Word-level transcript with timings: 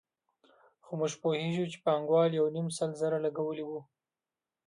خو 0.83 0.91
موږ 0.99 1.13
پوهېږو 1.23 1.65
چې 1.71 1.77
پانګوال 1.85 2.31
یو 2.33 2.45
نیم 2.55 2.67
سل 2.77 2.91
زره 3.01 3.17
لګولي 3.25 3.63
وو 3.65 3.79